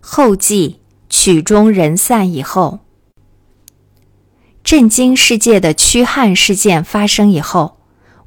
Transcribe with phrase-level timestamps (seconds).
[0.00, 2.80] 后记：曲终人散以后，
[4.62, 7.78] 震惊世界的驱汉事件发生以后，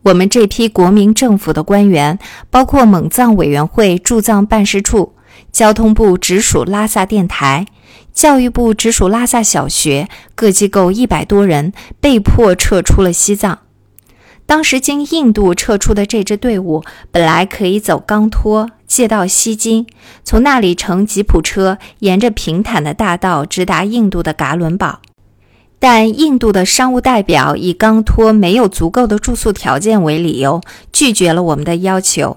[0.04, 5.15] 我们这批国民政府的官员，包括蒙藏委员会驻藏办事处、
[5.52, 7.65] 交通部直属拉萨电台、
[8.12, 13.60] 教育部直属拉萨小学各机构一百多人，被迫撤出了西藏。
[14.52, 19.88] 当时经印度撤出的这支队伍，本来可以走冈托，借道西京，
[20.26, 25.00] 从那里乘吉普车，沿着平坦的大道直达印度的噶伦堡。
[25.80, 30.60] 但印度的商务代表以冈托没有足够的住宿条件为理由，
[30.91, 32.36] 拒绝了我们的要求。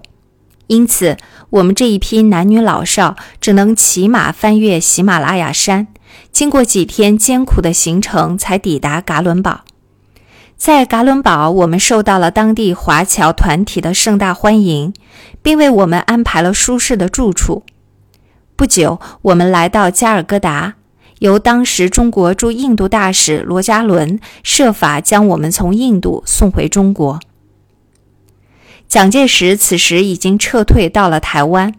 [0.68, 1.16] 因此，
[1.50, 5.88] 我们这一批男女老少只能骑马翻越喜马拉雅山，
[6.30, 9.62] 经过几天艰苦的行程，才抵达噶伦堡。
[10.56, 14.94] 在噶伦堡，我们受到了当地华侨团体的盛大欢迎，
[15.42, 17.64] 并为我们安排了舒适的住处。
[18.56, 20.74] 不久，我们来到加尔各答，
[21.18, 27.20] 由当时中国驻印度大使罗家伦设法将我们从印度送回中国。
[28.88, 31.74] 蒋介石此时已经撤退到了台湾，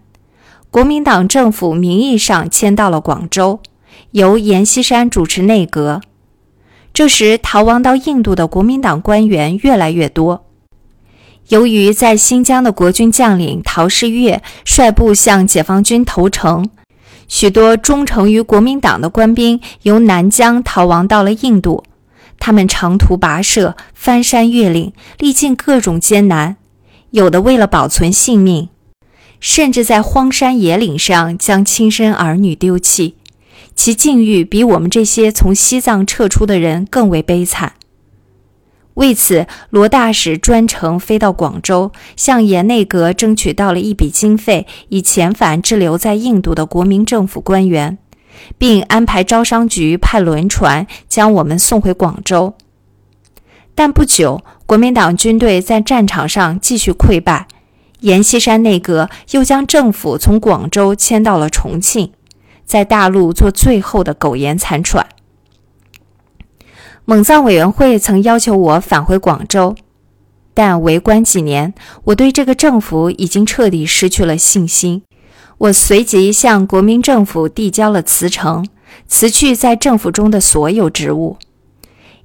[0.70, 3.60] 国民党政府名义上迁到了广州，
[4.10, 6.02] 由阎锡山主持内阁。
[6.96, 10.46] 这时，逃亡到印度的国民党官员越来越多。
[11.48, 16.70] 由于在新疆的国军将领陶世岳率部向解放军投诚，
[17.28, 21.84] 许多忠诚于国民党的官兵由南疆逃亡到了印度。
[22.38, 26.56] 他们长途跋涉，翻山越岭，历尽各种艰难，
[27.10, 28.70] 有的为了保存性命，
[29.38, 33.16] 甚至在荒山野岭上将亲生儿女丢弃。
[33.76, 37.74] 其境遇比我们这些从西藏撤出的人更为悲惨。
[38.94, 47.98] 为此，罗大使专程飞到广州，向阎内阁争取到了一笔经费，以遣返滞留在印度的国民政府官员，
[48.56, 52.54] 并安排招商局派轮船将我们送回广州。
[53.74, 57.46] 但不久，国民党军队在战场上继续溃败，
[58.00, 62.12] 阎锡山内阁又将政府从广州迁到了重庆。
[62.66, 65.06] 在大陆做最后的苟延残喘。
[67.06, 69.76] 蒙藏委员会曾要求我返回广州，
[70.52, 71.72] 但为官几年，
[72.04, 75.02] 我对这个政府已经彻底失去了信心。
[75.58, 78.66] 我随即向国民政府递交了辞呈，
[79.06, 81.38] 辞去在政府中的所有职务。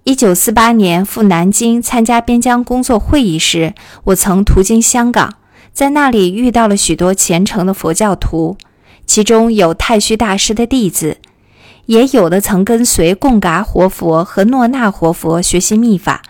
[0.04, 3.76] 一九四八年赴南京参加边疆工作会议时，
[4.06, 5.36] 我曾途经香港，
[5.72, 8.58] 在那里遇到了许多虔诚的佛教徒。
[9.06, 11.18] 其中有太虚大师的弟子，
[11.86, 16.22] 也有的曾跟随贡嘎活佛和诺那活佛学习秘法。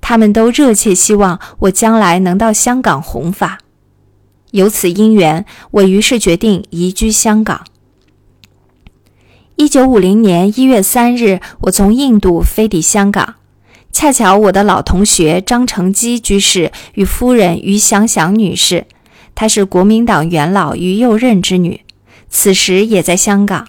[0.00, 3.58] 他们都热切希望我将来能到香港弘法。
[4.52, 7.64] 由此因缘，我于是决定移居香港。
[9.56, 13.36] 一九五零年一月三日，我从印度飞抵香港，
[13.90, 18.86] 恰巧我的老同学张成基居士与夫人于祥祥女士，
[19.34, 21.80] 她是国民党元老于右任之女。
[22.38, 23.68] 此时也在香港，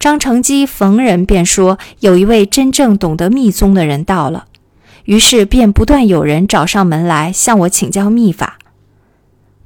[0.00, 4.46] 张成基逢人便说：“有一位真正懂得密宗的人到了。”
[5.04, 8.56] 于是便不断有人找上门来向我请教秘法。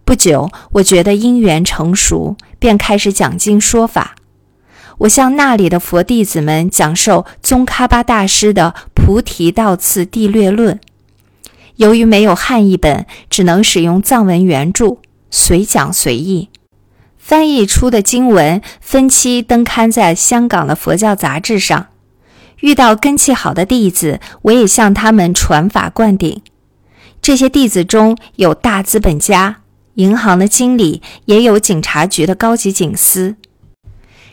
[0.05, 4.17] 不久，我觉得因缘成熟，便开始讲经说法。
[4.99, 10.75] 我向那里的佛弟子们讲授宗喀巴大师的《菩提道次第略论》。
[11.77, 14.97] 由于没有汉译本，只能使用藏文原著，
[15.31, 16.49] 随讲随译。
[17.21, 21.87] 翻译出的经文分期登刊在香港的佛教杂志上。
[22.61, 26.43] 遇到根气好的弟子，我也向他们传法灌顶。
[27.23, 29.61] 这些弟子中有大资本家、
[29.95, 33.37] 银行的经理，也有警察局的高级警司，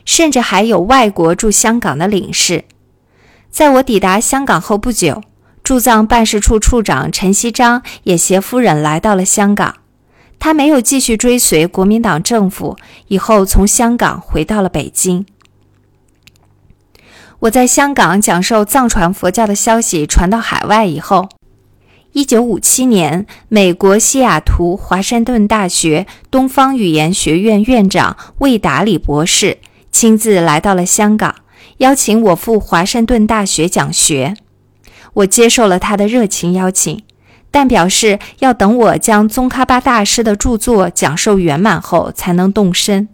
[0.03, 2.65] 甚至还有外国驻香港的领事。
[3.51, 5.21] 在我抵达香港后不久，
[5.63, 9.75] 驻藏办事处处长陈锡章也携夫人来到了香港。
[10.39, 12.77] 他没有继续追随国民党政府，
[13.07, 15.25] 以后从香港回到了北京。
[17.39, 21.29] 我在香港讲授藏传佛教的消息传到海外以后，
[22.13, 29.59] 一九五七年，美国西雅图华盛顿大学东方语言学院院长魏达里博士
[29.91, 31.35] 亲自来到了香港，
[31.77, 34.35] 邀请我赴华盛顿大学讲学。
[35.13, 37.03] 我接受了他的热情邀请。
[37.49, 43.07] 但表示要等我将宗喀巴大师的著作讲授圆满后才能动身。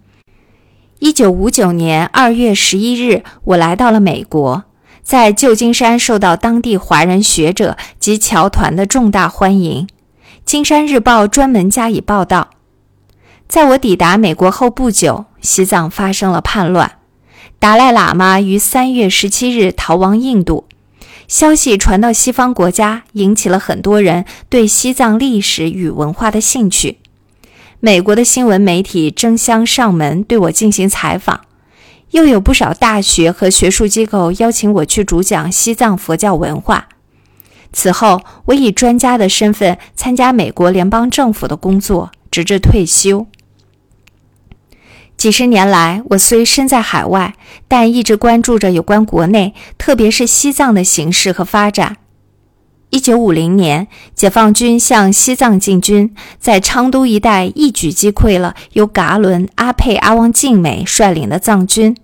[0.99, 4.63] 一九五九年二月十一日，我来到了美国，
[5.01, 9.85] 在旧金山受到当地华人学者及侨团的重大欢迎。
[10.45, 12.49] 《金山日报》专门加以报道。
[13.47, 16.93] 在我抵达美国后不久，西藏发生了叛乱，
[17.59, 20.65] 达赖喇嘛于三月十七日逃亡印度。
[21.27, 26.99] 消息传到西方国家，引起了很多人对西藏历史与文化的兴趣。
[27.79, 31.41] 美国的新闻媒体争相上门对我进行采访，
[32.11, 36.87] 又有不少大学和学术机构邀请我去主讲西藏佛教文化。
[37.73, 43.25] 此后，我以专家的身份参加美国联邦政府的工作，直至退休。
[45.23, 47.35] 几十年来，我虽身在海外，
[47.69, 51.95] 但一直关注着有关国内，特别是西藏的形势和发展。
[52.89, 61.95] 一九五零年，解放军向西藏进军，在昌都一带一举击溃了由噶伦、阿佩、阿旺晋美率领的藏军。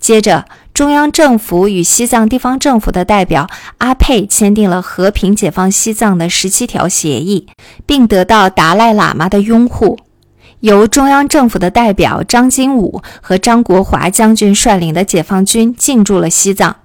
[0.00, 3.46] 接着，中央政府与西藏地方政府的代表
[3.78, 7.46] 阿佩签订了和平解放西藏的十七条协议，
[7.86, 10.00] 并得到达赖喇嘛的拥护。
[10.60, 16.76] 由中央政府的代表张经武和张国华将军率领的解放军进驻了西藏。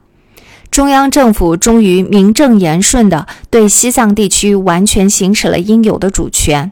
[0.70, 6.72] 中央政府终于名正言顺地对西藏地区完全行使了应有的主权。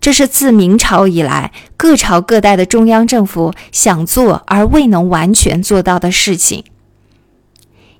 [0.00, 6.64] 这是自明朝以来各朝各代的中央政府想做而未能完全做到的事情。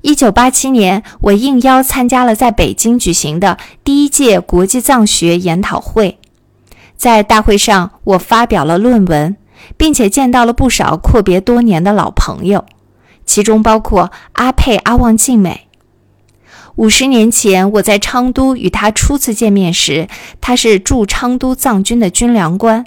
[0.00, 6.19] 一九八七年，我应邀参加了在北京举行的第一届国际藏学研讨会。
[7.00, 9.34] 在大会上，我发表了论文，
[9.78, 12.66] 并且见到了不少阔别多年的老朋友，
[13.24, 15.66] 其中包括阿佩阿旺晋美。
[16.74, 20.08] 五十年前，我在昌都与他初次见面时，
[20.42, 22.84] 他是驻昌都藏军的军粮官，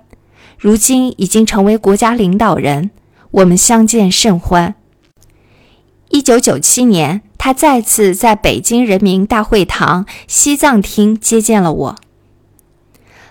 [0.60, 2.92] 如今已经成为国家领导人。
[3.32, 4.76] 我们相见甚欢。
[6.10, 11.96] 一九九七年，他再次在北京人民大会堂西藏厅接见了我。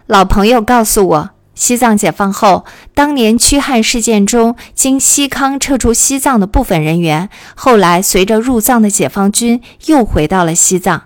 [0.06, 1.31] 老朋友告诉我。
[1.54, 2.64] 西藏解放后，
[2.94, 11.02] 当年驱汉事件中，经西康撤出西藏的部分人员，后来随着入藏的解放军又回到了西藏。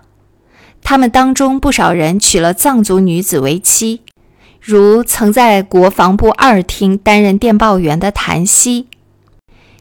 [0.81, 4.01] 他们当中不少人娶了藏族女子为妻，
[4.61, 8.87] 如曾在国防部二厅担任电报员的谭希。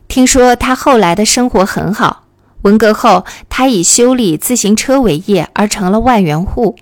[0.09, 2.25] 听说他后来的生活很好。
[2.63, 6.77] 文革后，他以修理自行车为业，而成了万元户。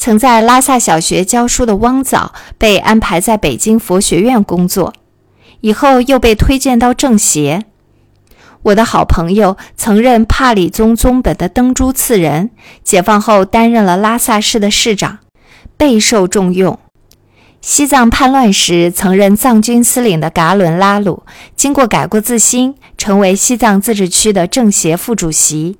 [0.00, 4.94] 曾在拉萨小学教书的汪藻被安排在北京佛学院工作，
[5.60, 7.66] 以后又被推荐到政协。
[8.62, 12.48] 我的好朋友曾任帕里宗宗本的登珠次人，
[12.82, 15.18] 解放后担任了拉萨市的市长，
[15.76, 16.78] 备受重用。
[17.60, 21.24] 西藏叛乱时曾任藏军司令的噶伦拉鲁，
[21.54, 25.76] 经过改过自新，成为西藏自治区的政协副主席。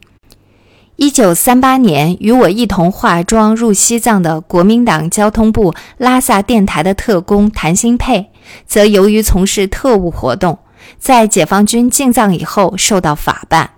[1.01, 8.27] 一九三八年，与我一同化妆入西藏的国民党交通部拉萨电台的特工谭新佩，
[8.67, 10.59] 则由于从事特务活动，
[10.99, 13.71] 在解放军进藏以后受到法办。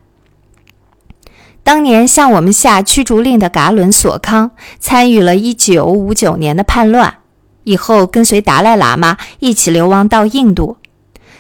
[1.63, 7.19] 当年向我们下驱逐令的噶伦索康，参与了一九五九年的叛乱，
[7.63, 10.77] 以后跟随达赖喇嘛一起流亡到印度。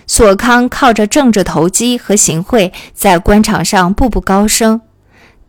[0.06, 4.80] 索康靠着政治投机和行贿，在官场上步步高升。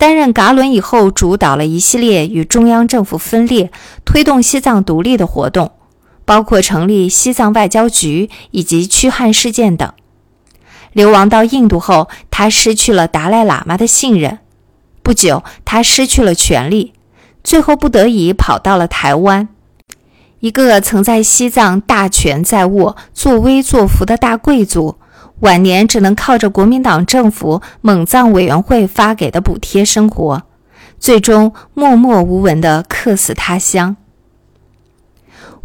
[0.04, 3.72] 担任噶伦以后，主导了一系列与中央政府分裂、
[4.04, 5.72] 推动西藏独立的活动，
[6.26, 9.90] 包括成立西藏外交局以及驱汉事件等。
[10.92, 14.40] 流亡到印度后，他失去了达赖喇嘛的信任。
[15.02, 16.92] 不久，他失去了权力，
[17.42, 19.48] 最后不得已跑到了台湾。
[20.42, 24.98] 一个曾在西藏大权在握、作威作福的大贵族。
[25.44, 30.44] 晚年只能靠着国民党政府蒙藏委员会发给的补贴生活，
[31.00, 33.98] 最终默默无闻地客死他乡。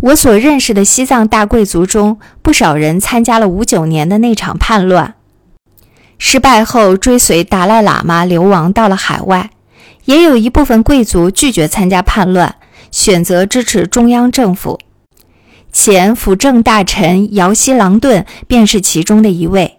[0.00, 5.14] 我所认识的西藏大贵族中，不少人参加了五九年的那场叛乱，
[6.18, 9.50] 失败后追随达赖喇嘛流亡到了海外；
[10.06, 12.56] 也有一部分贵族拒绝参加叛乱，
[12.90, 14.80] 选择支持中央政府。
[15.80, 19.76] 前辅政大臣姚希郎顿便是其中的一位。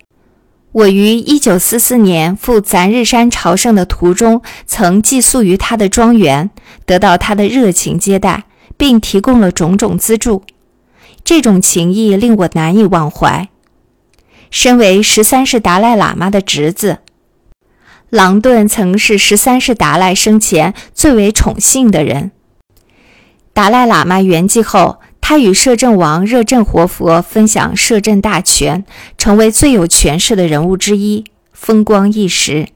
[0.72, 6.52] 我于1944年赴咱日山朝圣的途中，曾寄宿于他的庄园，
[6.86, 8.46] 得到他的热情接待，
[8.78, 10.44] 并提供了种种资助。
[11.26, 13.50] 这种情谊令我难以忘怀。
[14.50, 17.00] 身为十三世达赖喇嘛的侄子，
[18.10, 22.32] 郎顿曾是十三世达赖生前最为宠幸的人。
[23.52, 25.02] 达赖喇嘛圆寂后。
[25.30, 28.84] 他与摄政王热振活佛分享摄政大权，
[29.16, 32.70] 成为最有权势的人物之一，风光一时。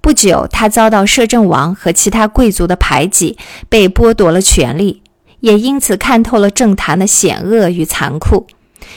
[0.00, 5.02] 不久，他遭到摄政王和其他贵族的排挤，被剥夺了权力，
[5.38, 8.48] 也因此看透了政坛的险恶与残酷，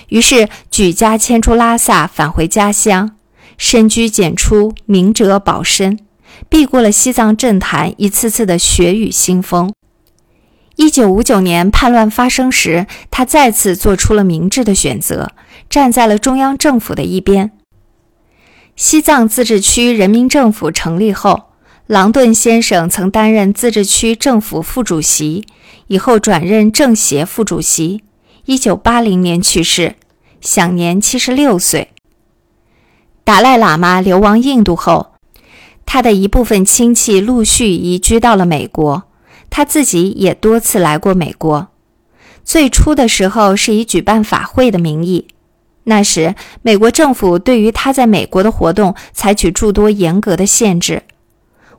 [0.10, 3.12] 于是举家迁出拉萨，返回家乡，
[3.60, 6.00] 深居简出，明哲保身，
[6.50, 9.72] 避过了西藏政坛一次次的血雨腥风。
[10.82, 15.32] 一九五九年叛乱发生时，他再次做出了明智的选择，
[15.70, 17.52] 站在了中央政府的一边。
[18.76, 21.52] 西藏自治区人民政府成立后，
[21.86, 25.46] 郎顿先生曾担任自治区政府副主席，
[25.86, 28.02] 以后转任政协副主席。
[28.46, 29.94] 一九八零年去世，
[30.42, 31.90] 享年七十六岁。
[33.24, 35.12] 达赖喇嘛流亡印度后，
[35.86, 39.04] 他的一部分亲戚陆续移居到了美国，
[39.52, 41.68] 他自己也多次来过美国。
[42.44, 45.28] 最初的时候是以举办法会的名义。
[45.84, 51.04] 那时，美国政府对于他在美国的活动采取诸多严格的限制。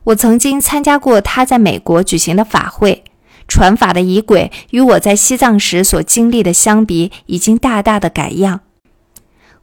[0.05, 3.03] 我曾经参加过他在美国举行的法会，
[3.47, 8.59] 传法的仪轨与我在西藏时所经历的相比，已经大大的改样。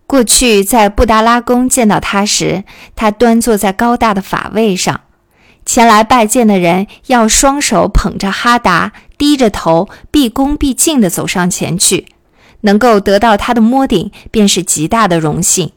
[0.06, 2.64] 过去在布达拉宫见到他时，
[2.96, 5.02] 他端坐在高大的法位上，
[5.72, 12.06] 前来拜见的人要双手捧着哈达，低着头，毕恭毕敬地走上前去。
[12.62, 15.70] 能够得到他的摸顶，便是极大的荣幸。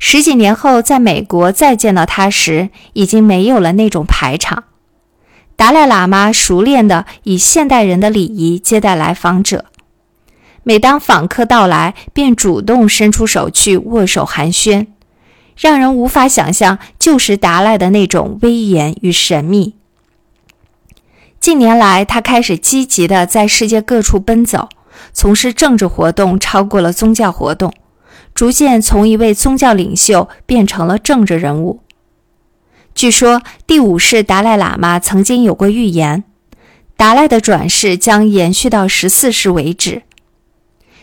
[0.00, 4.64] 十几年后，在美国再见到他时，已经没有了那种排场。
[5.54, 9.66] 达赖喇嘛熟练地以现代人的礼仪接待来访者，
[10.64, 14.88] 每当访客到来，便主动伸出手去握手寒暄，
[15.56, 19.74] 让人无法想象旧时达赖的那种威严与神秘。
[21.40, 24.68] 近年来，他开始积极地在世界各处奔走。
[25.12, 27.72] 从事政治活动超过了宗教活动，
[28.34, 31.80] 逐渐从一位宗教领袖变成了政治人物。
[32.94, 36.24] 据说第五世达赖喇嘛曾经有过预言，
[36.96, 40.02] 达赖的转世将延续到十四世为止。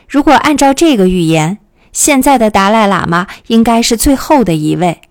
[0.09, 1.59] 如果按照这个预言，
[1.91, 5.01] 现在的达赖喇嘛应该是最后的一位。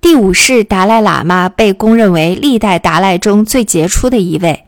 [0.00, 4.64] 第五世达赖喇嘛被公认为历代达赖中最杰出的一位。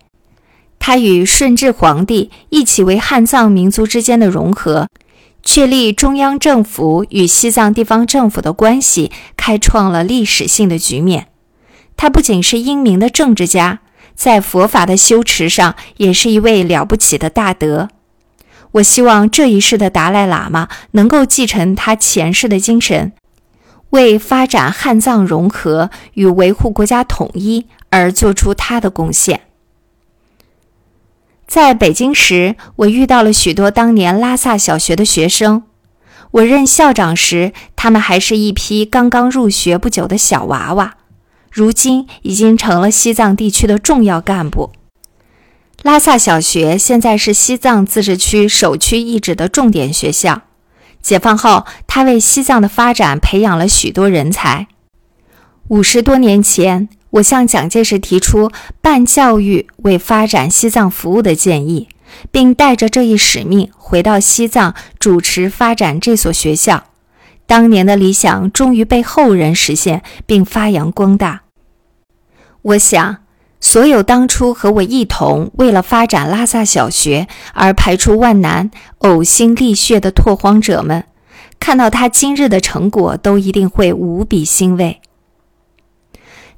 [0.79, 4.89] 他与顺治皇帝一起为汉藏民族之间的融合，
[5.43, 11.29] 确立中央政府与西藏地方政府的关系，开创了历史性的局面。
[11.97, 13.79] 他不仅是英明的政治家，
[14.15, 17.89] 在佛法的修持上也是一位了不起的大德。
[18.73, 23.13] 我希望这一世的达赖喇嘛能够继承他前世的精神，
[23.91, 29.43] 为发展汉藏融合与维护国家统一而做出他的贡献。
[31.47, 35.65] 在北京时，我遇到了许多当年拉萨小学的学生。
[36.31, 40.95] 我任校长时，他们还是一批刚刚入学不久的小娃娃，
[41.51, 44.73] 如今已经成了西藏地区的重要干部。
[45.83, 50.43] 拉萨小学现在是西藏自治区首屈一指的重点学校。
[51.01, 54.69] 解放后，他为西藏的发展培养了许多人才。
[55.69, 56.89] 五十多年前。
[57.13, 61.87] 我向蒋介石提出办教育为发展西藏服务的建议，
[62.31, 66.85] 并带着这一使命回到西藏主持发展这所学校。
[67.47, 71.43] 当年的理想终于被后人实现并发扬光大。
[72.63, 73.19] 我想，
[73.63, 81.05] 所有当初和我一同为了发展拉萨小学而排除万难、呕心沥血的拓荒者们，
[81.61, 85.01] 看到他今日的成果，都一定会无比欣慰。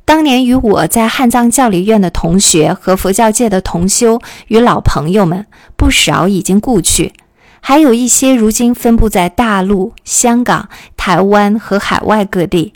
[0.06, 5.46] 当年与我在汉藏教理院的同学和佛教界的同修与老朋友们，
[5.76, 7.12] 不少已经故去，
[7.60, 12.72] 还有一些如今分布在大陆、香港、台湾和海外各地。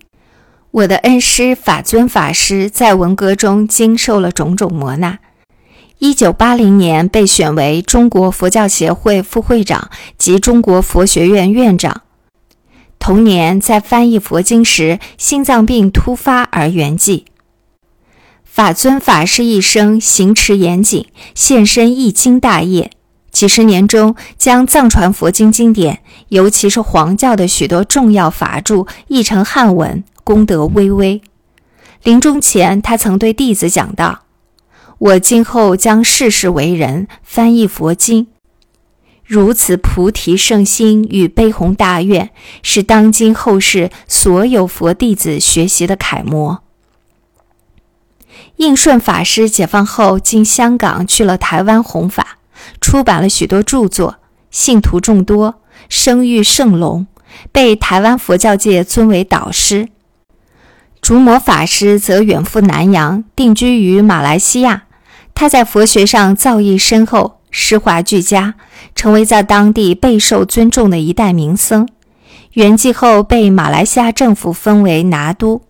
[0.70, 5.18] 我的恩师法尊法师在文革中经受了种种磨难，
[5.98, 12.02] 一九八零年被选为中国佛教协会副会长及中国佛学院院长。
[12.98, 17.24] 同年，在翻译佛经时，心脏病突发而圆寂。
[18.44, 22.90] 法尊法师一生行持严谨，献身译经大业，
[23.30, 31.22] 几十年中将藏传佛经经典，尤其是黄教的许多重要法著译成汉文，功德巍巍。
[32.02, 34.24] 临终前，他曾对弟子讲道
[34.98, 38.26] ：“我今后将世世为人，翻译佛经。”
[39.24, 42.28] 如此菩提圣心与悲鸿大愿，
[42.62, 46.62] 是当今后世所有佛弟子学习的楷模。
[48.56, 52.36] 应顺法师解放后，经香港去了台湾弘法，
[52.82, 54.16] 出版了许多著作，
[54.50, 57.06] 信徒众多，声誉甚隆，
[57.50, 59.88] 被台湾佛教界尊为导师。
[61.08, 64.82] 竺摩法师则远赴南洋，定居于马来西亚。
[65.34, 67.40] 他在佛学上造诣深厚。
[67.50, 68.56] 诗画俱佳，
[68.94, 71.88] 成为在当地备受尊重的一代名僧。
[72.52, 75.62] 圆寂后，被马来西亚政府封为拿督。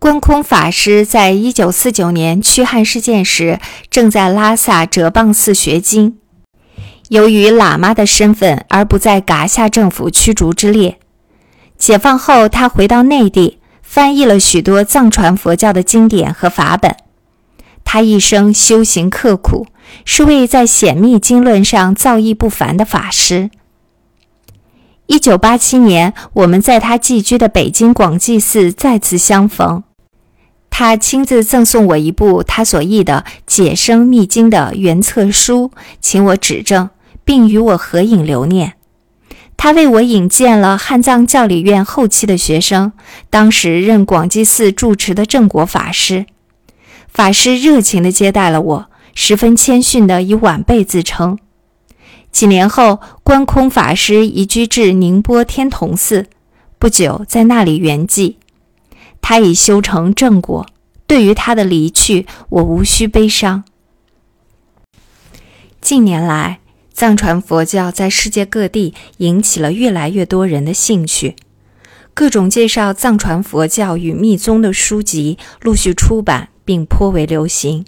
[0.00, 6.18] 观空法师在一九四九年驱汉事件时，正在拉萨哲蚌寺学经。
[7.10, 10.98] 由于喇嘛的身份，而不在噶夏政府驱逐之列。
[11.78, 16.96] 解放后，他回到内地，翻译了许多藏传佛教的经典和法本。
[17.84, 19.68] 他一生修行刻苦，
[20.04, 23.50] 是位在显密经论上造诣不凡的法师。
[25.06, 29.84] 一九八七年，我们在他寄居的北京广济寺再次相逢，
[30.70, 36.88] 他亲自赠送我一部他所译的《解生密经》的原册书，请我指正，
[37.22, 38.72] 并与我合影留念。
[39.56, 42.92] 他为我引荐了汉藏教理院后期的学生，
[43.30, 46.26] 当时任广济寺住持的正果法师。
[47.08, 51.38] 法师热情地接待了我，十分谦逊地以晚辈自称。
[52.30, 56.26] 几年后，观空法师移居至宁波天童寺，
[56.78, 58.34] 不久在那里圆寂。
[59.22, 60.66] 他已修成正果，
[61.06, 63.64] 对于他的离去，我无需悲伤。
[65.80, 66.58] 近年来，
[66.94, 71.36] 藏传佛教在世界各地引起了越来越多人的兴趣，
[72.14, 76.48] 各种介绍藏传佛教与密宗的书籍陆续出版。
[76.64, 77.84] 并颇为流行。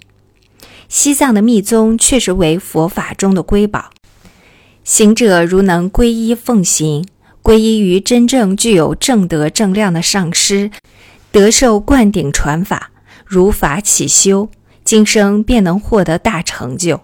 [0.87, 3.89] 西藏的密宗确实为佛法中的瑰宝，
[4.83, 7.05] 行者如能皈依奉行，
[7.41, 10.71] 皈依于真正具有正德正量的上师，
[11.31, 12.91] 得受灌顶传法，
[13.25, 14.49] 如法起修，
[14.83, 17.01] 今生便能获得大成就。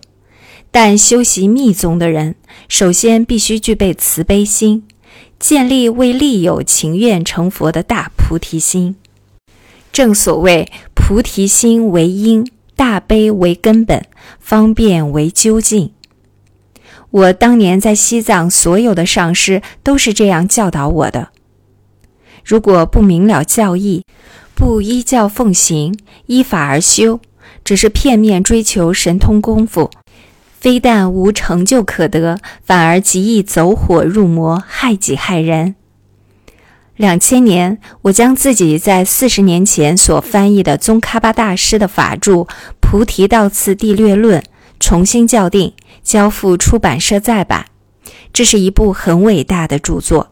[0.75, 2.33] 但修习密宗的人，
[2.67, 4.87] 首先必须具备慈悲心，
[5.37, 8.95] 建立为利友情愿成佛的大菩提心。
[9.91, 14.03] 正所谓菩提心为因，大悲为根本，
[14.39, 15.91] 方便为究竟。
[17.11, 21.29] 我当年在西藏，所有的上师都是这样教导我的。
[22.43, 24.03] 如果不明了教义，
[24.55, 27.19] 不依教奉行，依法而修，
[27.63, 29.91] 只是片面追求神通功夫，
[30.63, 35.75] 非但无成就可得，反而极易走火入魔，害己害人。
[36.95, 42.31] 两千年，我将自己在四十年前所翻译的宗喀巴大师的法著
[42.79, 44.39] 《菩提道次第略论》
[44.79, 47.65] 重新校订，交付出版社再版。
[48.31, 50.31] 这是一部很伟大的著作。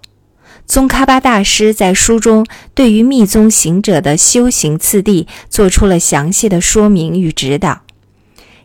[0.65, 7.81] 宗喀巴大师在书中对于密宗行者的修行次第做出了详细的说明与指导。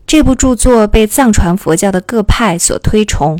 [0.07, 3.39] 这部著作被藏传佛教的各派所推崇。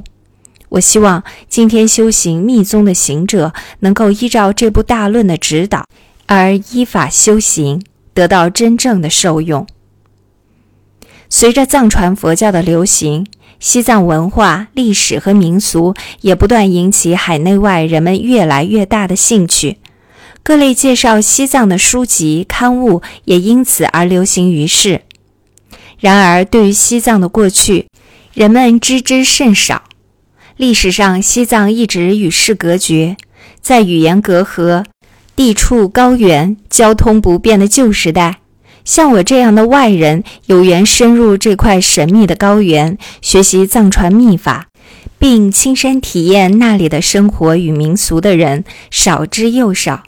[0.71, 5.85] 我希望今天修行密宗的行者能够依照这部大论的指导，
[6.27, 7.81] 而依法修行，
[8.13, 9.65] 得到真正的受用。
[11.31, 13.27] 随着藏传佛教的流行，
[13.61, 19.79] 西藏文化、历史和民俗也不断引起海内外人们越来越大的兴趣，
[20.43, 25.03] 各类介绍西藏的书籍刊物也因此而流行于世。
[25.99, 27.87] 然而，对于西藏的过去，
[28.35, 29.85] 人们知之甚少。
[30.57, 33.17] 历史上，西藏一直与世隔绝，
[33.61, 34.85] 在语言隔阂、
[35.35, 38.39] 地处高原、交通不便的旧时代，
[38.85, 44.69] 像我这样的外人有缘深入这块神秘的高原，学习藏传秘法，
[45.19, 50.05] 并亲身体验那里的生活与民俗的人少之又少。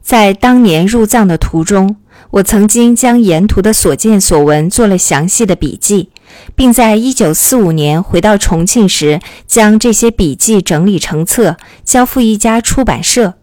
[0.00, 1.96] 在当年入藏的途中，
[2.30, 6.10] 我曾经将沿途的所见所闻做了详细的笔记。
[6.54, 13.34] 并在1945年回到重庆时，将这些笔记整理成册，交付一家出版社。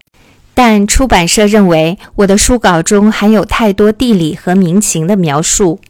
[0.54, 5.80] 但出版社认为我的书稿中含有太多地理和民情的描述，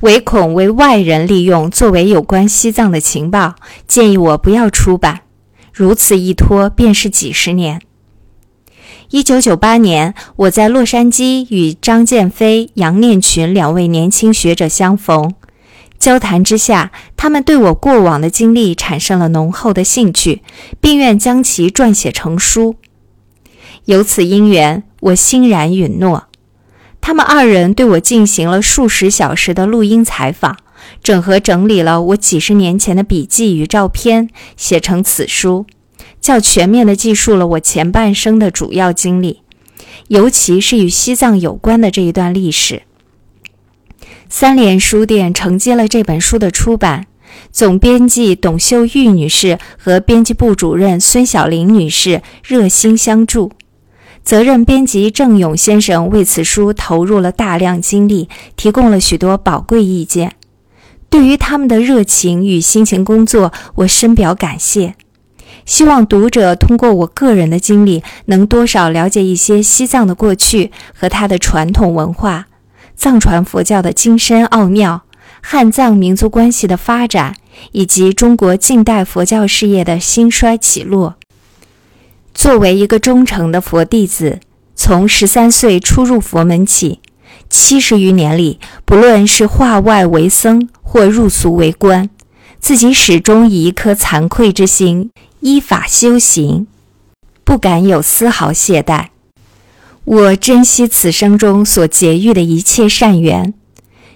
[0.00, 3.54] 唯恐为外人利用作为有关西藏的情报，
[3.86, 5.20] 建议我不要出版。
[5.72, 7.80] 如此一拖便是几十年。
[9.16, 15.32] 1998年，我在洛杉矶与张建飞、杨念群两位年轻学者相逢。
[15.98, 20.42] 交谈之下，他们对我过往的经历产生了浓厚的兴趣，
[20.82, 22.74] 并愿将其撰写成书。
[23.86, 26.24] 由此因缘，我欣然允诺。
[27.00, 30.58] 他们二人对我进行了数十小时的录音采访，
[31.02, 35.64] 整合整理了我几十年前的笔记与照片，写成此书，
[36.26, 39.42] 较全面地记述了我前半生的主要经历，
[40.08, 42.82] 尤其是与西藏有关的这一段历史。
[44.28, 47.06] 三联书店承接了这本书的出版，
[47.52, 53.52] 总编辑董秀玉女士和编辑部主任孙晓玲女士热心相助，
[54.24, 60.32] 责任编辑郑勇先生为此书投入了大量精力，提供了许多宝贵意见。
[61.08, 64.96] 对于他们的热情与辛勤工作，我深表感谢。
[65.66, 72.46] 希望读者通过我个人的经历，能多少了解一些西藏的过去和它的传统文化、
[72.94, 75.02] 藏传佛教的精深奥妙、
[75.42, 77.34] 汉藏民族关系的发展，
[77.72, 81.16] 以及中国近代佛教事业的兴衰起落。
[82.32, 84.38] 作为一个忠诚的佛弟子，
[84.76, 87.00] 从十三岁初入佛门起，
[87.50, 92.08] 七十余年里，不论是化外为僧或入俗为官，
[92.60, 95.10] 自己始终以一颗惭愧之心。
[95.46, 96.66] 依法修行，
[97.44, 99.10] 不敢有丝毫懈怠。
[100.04, 103.54] 我珍惜此生中所结遇的一切善缘，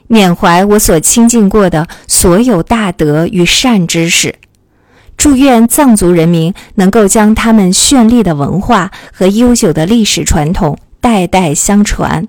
[0.09, 4.35] 缅怀我所亲近过的所有大德与善知识。
[5.17, 12.27] 祝愿藏族人民能够将他们绚丽的文化和悠久的历史传统代代相传，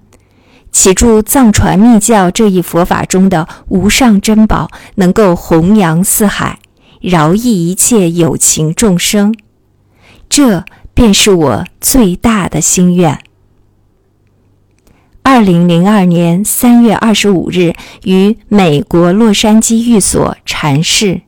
[0.71, 6.59] 祈祝藏传密教这一佛法中的无上珍宝能够弘扬四海。
[7.01, 9.35] 饶益一切有情众生，
[10.29, 13.19] 这便是我最大的心愿。
[15.23, 21.21] 二零零二年三月二十五日，于美国洛杉矶寓所禅释。